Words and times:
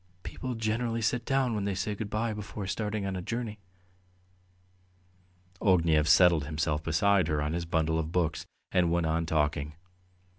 "People 0.23 0.55
generally 0.55 1.03
sit 1.03 1.25
down 1.25 1.53
when 1.53 1.65
they 1.65 1.75
say 1.75 1.93
good 1.93 2.09
bye 2.09 2.33
before 2.33 2.65
starting 2.65 3.05
on 3.05 3.15
a 3.15 3.21
journey." 3.21 3.59
Ognev 5.61 6.07
settled 6.07 6.45
himself 6.45 6.81
beside 6.81 7.27
her 7.27 7.39
on 7.39 7.53
his 7.53 7.65
bundle 7.65 7.99
of 7.99 8.11
books 8.11 8.47
and 8.71 8.91
went 8.91 9.05
on 9.05 9.27
talking. 9.27 9.75